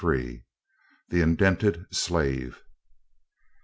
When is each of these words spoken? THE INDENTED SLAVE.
THE 1.09 1.21
INDENTED 1.21 1.85
SLAVE. 1.93 2.59